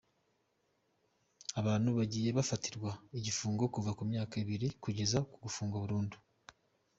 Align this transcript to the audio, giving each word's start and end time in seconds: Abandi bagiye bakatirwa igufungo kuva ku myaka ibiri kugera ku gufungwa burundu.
Abandi 1.59 1.89
bagiye 1.97 2.29
bakatirwa 2.37 2.89
igufungo 3.17 3.63
kuva 3.73 3.91
ku 3.97 4.03
myaka 4.11 4.33
ibiri 4.43 4.67
kugera 4.83 5.17
ku 5.31 5.37
gufungwa 5.43 5.77
burundu. 5.83 6.17